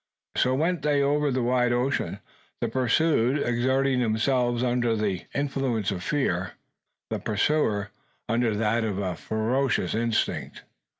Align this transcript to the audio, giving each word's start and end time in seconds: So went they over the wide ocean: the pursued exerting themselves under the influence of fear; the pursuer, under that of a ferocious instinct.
So 0.35 0.55
went 0.55 0.81
they 0.81 1.03
over 1.03 1.29
the 1.29 1.43
wide 1.43 1.71
ocean: 1.71 2.21
the 2.59 2.67
pursued 2.69 3.37
exerting 3.37 3.99
themselves 3.99 4.63
under 4.63 4.95
the 4.95 5.25
influence 5.35 5.91
of 5.91 6.01
fear; 6.01 6.53
the 7.11 7.19
pursuer, 7.19 7.91
under 8.27 8.55
that 8.55 8.83
of 8.83 8.97
a 8.97 9.15
ferocious 9.15 9.93
instinct. 9.93 10.63